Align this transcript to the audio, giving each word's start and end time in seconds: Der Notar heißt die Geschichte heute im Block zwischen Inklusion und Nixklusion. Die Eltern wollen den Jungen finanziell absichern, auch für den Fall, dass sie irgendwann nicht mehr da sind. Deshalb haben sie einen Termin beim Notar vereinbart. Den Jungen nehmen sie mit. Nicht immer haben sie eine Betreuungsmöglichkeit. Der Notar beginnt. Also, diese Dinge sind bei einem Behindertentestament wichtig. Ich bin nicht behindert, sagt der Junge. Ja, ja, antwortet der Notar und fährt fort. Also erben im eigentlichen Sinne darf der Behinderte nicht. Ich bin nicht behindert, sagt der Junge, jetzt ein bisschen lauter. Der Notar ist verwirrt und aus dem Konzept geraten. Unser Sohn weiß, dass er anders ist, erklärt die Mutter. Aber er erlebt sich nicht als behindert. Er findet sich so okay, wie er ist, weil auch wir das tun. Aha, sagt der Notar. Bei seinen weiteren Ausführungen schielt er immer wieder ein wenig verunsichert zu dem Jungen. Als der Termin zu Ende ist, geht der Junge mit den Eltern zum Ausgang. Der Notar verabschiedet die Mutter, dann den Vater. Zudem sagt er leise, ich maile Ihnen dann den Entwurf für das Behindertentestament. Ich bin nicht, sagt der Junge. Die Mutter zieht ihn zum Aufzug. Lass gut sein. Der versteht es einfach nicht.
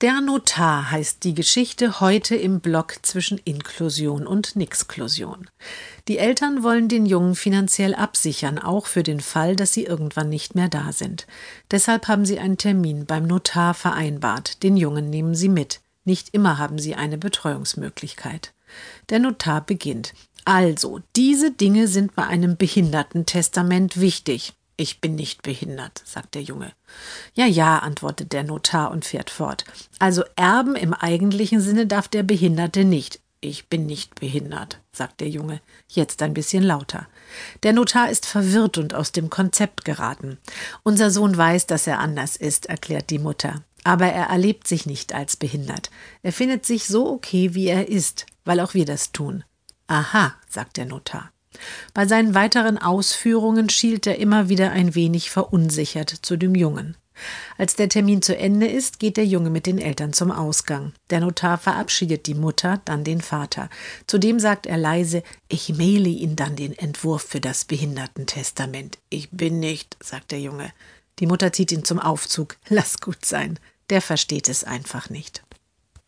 Der 0.00 0.22
Notar 0.22 0.90
heißt 0.90 1.24
die 1.24 1.34
Geschichte 1.34 2.00
heute 2.00 2.34
im 2.34 2.60
Block 2.60 2.94
zwischen 3.02 3.36
Inklusion 3.36 4.26
und 4.26 4.56
Nixklusion. 4.56 5.50
Die 6.08 6.16
Eltern 6.16 6.62
wollen 6.62 6.88
den 6.88 7.04
Jungen 7.04 7.34
finanziell 7.34 7.94
absichern, 7.94 8.58
auch 8.58 8.86
für 8.86 9.02
den 9.02 9.20
Fall, 9.20 9.56
dass 9.56 9.74
sie 9.74 9.84
irgendwann 9.84 10.30
nicht 10.30 10.54
mehr 10.54 10.70
da 10.70 10.92
sind. 10.92 11.26
Deshalb 11.70 12.08
haben 12.08 12.24
sie 12.24 12.38
einen 12.38 12.56
Termin 12.56 13.04
beim 13.04 13.26
Notar 13.26 13.74
vereinbart. 13.74 14.62
Den 14.62 14.78
Jungen 14.78 15.10
nehmen 15.10 15.34
sie 15.34 15.50
mit. 15.50 15.82
Nicht 16.06 16.30
immer 16.32 16.56
haben 16.56 16.78
sie 16.78 16.94
eine 16.94 17.18
Betreuungsmöglichkeit. 17.18 18.54
Der 19.10 19.18
Notar 19.18 19.60
beginnt. 19.60 20.14
Also, 20.46 21.00
diese 21.14 21.50
Dinge 21.50 21.88
sind 21.88 22.16
bei 22.16 22.26
einem 22.26 22.56
Behindertentestament 22.56 24.00
wichtig. 24.00 24.54
Ich 24.80 25.02
bin 25.02 25.14
nicht 25.14 25.42
behindert, 25.42 26.00
sagt 26.06 26.34
der 26.34 26.40
Junge. 26.40 26.72
Ja, 27.34 27.44
ja, 27.44 27.80
antwortet 27.80 28.32
der 28.32 28.44
Notar 28.44 28.90
und 28.90 29.04
fährt 29.04 29.28
fort. 29.28 29.66
Also 29.98 30.24
erben 30.36 30.74
im 30.74 30.94
eigentlichen 30.94 31.60
Sinne 31.60 31.86
darf 31.86 32.08
der 32.08 32.22
Behinderte 32.22 32.86
nicht. 32.86 33.20
Ich 33.42 33.68
bin 33.68 33.84
nicht 33.84 34.14
behindert, 34.14 34.80
sagt 34.90 35.20
der 35.20 35.28
Junge, 35.28 35.60
jetzt 35.86 36.22
ein 36.22 36.32
bisschen 36.32 36.62
lauter. 36.62 37.06
Der 37.62 37.74
Notar 37.74 38.08
ist 38.08 38.24
verwirrt 38.24 38.78
und 38.78 38.94
aus 38.94 39.12
dem 39.12 39.28
Konzept 39.28 39.84
geraten. 39.84 40.38
Unser 40.82 41.10
Sohn 41.10 41.36
weiß, 41.36 41.66
dass 41.66 41.86
er 41.86 41.98
anders 41.98 42.36
ist, 42.36 42.64
erklärt 42.64 43.10
die 43.10 43.18
Mutter. 43.18 43.62
Aber 43.84 44.06
er 44.06 44.28
erlebt 44.28 44.66
sich 44.66 44.86
nicht 44.86 45.12
als 45.12 45.36
behindert. 45.36 45.90
Er 46.22 46.32
findet 46.32 46.64
sich 46.64 46.86
so 46.86 47.06
okay, 47.06 47.52
wie 47.52 47.66
er 47.66 47.90
ist, 47.90 48.24
weil 48.46 48.60
auch 48.60 48.72
wir 48.72 48.86
das 48.86 49.12
tun. 49.12 49.44
Aha, 49.88 50.36
sagt 50.48 50.78
der 50.78 50.86
Notar. 50.86 51.32
Bei 51.94 52.06
seinen 52.06 52.34
weiteren 52.34 52.78
Ausführungen 52.78 53.68
schielt 53.68 54.06
er 54.06 54.18
immer 54.18 54.48
wieder 54.48 54.70
ein 54.70 54.94
wenig 54.94 55.30
verunsichert 55.30 56.10
zu 56.10 56.36
dem 56.36 56.54
Jungen. 56.54 56.96
Als 57.58 57.76
der 57.76 57.88
Termin 57.88 58.22
zu 58.22 58.36
Ende 58.36 58.66
ist, 58.66 58.98
geht 58.98 59.16
der 59.16 59.26
Junge 59.26 59.50
mit 59.50 59.66
den 59.66 59.78
Eltern 59.78 60.12
zum 60.12 60.30
Ausgang. 60.30 60.92
Der 61.10 61.20
Notar 61.20 61.58
verabschiedet 61.58 62.26
die 62.26 62.34
Mutter, 62.34 62.80
dann 62.84 63.04
den 63.04 63.20
Vater. 63.20 63.68
Zudem 64.06 64.40
sagt 64.40 64.66
er 64.66 64.78
leise, 64.78 65.22
ich 65.48 65.68
maile 65.70 66.08
Ihnen 66.08 66.36
dann 66.36 66.56
den 66.56 66.76
Entwurf 66.78 67.22
für 67.22 67.40
das 67.40 67.64
Behindertentestament. 67.64 68.98
Ich 69.10 69.30
bin 69.30 69.60
nicht, 69.60 69.96
sagt 70.02 70.30
der 70.30 70.40
Junge. 70.40 70.72
Die 71.18 71.26
Mutter 71.26 71.52
zieht 71.52 71.72
ihn 71.72 71.84
zum 71.84 71.98
Aufzug. 71.98 72.56
Lass 72.68 73.00
gut 73.00 73.24
sein. 73.26 73.58
Der 73.90 74.00
versteht 74.00 74.48
es 74.48 74.64
einfach 74.64 75.10
nicht. 75.10 75.42